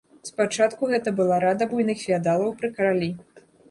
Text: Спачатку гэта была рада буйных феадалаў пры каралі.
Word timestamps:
Спачатку 0.29 0.89
гэта 0.93 1.13
была 1.21 1.39
рада 1.45 1.69
буйных 1.75 2.05
феадалаў 2.09 2.55
пры 2.61 2.75
каралі. 2.79 3.17